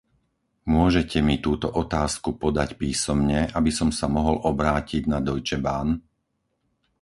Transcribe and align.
Môžete 0.77 1.17
mi 1.27 1.35
túto 1.45 1.67
otázku 1.83 2.29
podať 2.43 2.69
písomne, 2.83 3.39
aby 3.59 3.69
som 3.79 3.89
sa 3.99 4.05
mohol 4.15 4.37
obrátiť 4.51 5.01
na 5.13 5.19
Deutsche 5.27 5.57
Bahn? 5.65 5.89